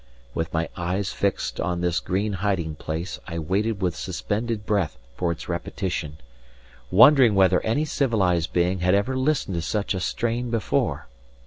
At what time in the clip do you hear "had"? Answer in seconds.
8.79-8.95